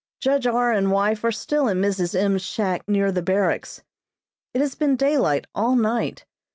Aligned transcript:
Judge 0.19 0.47
R. 0.47 0.71
and 0.71 0.89
wife 0.89 1.23
are 1.23 1.31
still 1.31 1.67
in 1.67 1.79
Mrs. 1.79 2.19
M.'s 2.19 2.41
shack 2.41 2.81
near 2.87 3.11
the 3.11 3.21
barracks. 3.21 3.83
It 4.51 4.59
has 4.59 4.73
been 4.73 4.95
daylight 4.95 5.45
all 5.53 5.75
night. 5.75 6.25